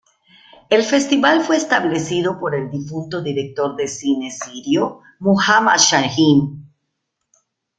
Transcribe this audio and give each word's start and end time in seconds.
El 0.71 0.81
festival 0.83 1.43
fue 1.43 1.57
establecido 1.57 2.39
por 2.39 2.55
el 2.55 2.71
difunto 2.71 3.21
director 3.21 3.75
de 3.75 3.87
cine 3.87 4.31
sirio 4.31 5.01
Muhammad 5.19 5.77
Shahin. 5.77 6.73